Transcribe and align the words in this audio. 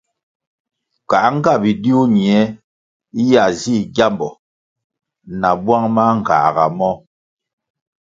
Kā 1.09 1.19
nga 1.35 1.53
bidiu 1.61 2.01
ñie 2.15 2.39
ya 3.31 3.45
zih 3.59 3.83
gyambo 3.95 4.29
na 5.39 5.49
bwang 5.63 5.87
mangāga 5.95 6.65
mo? 6.77 6.91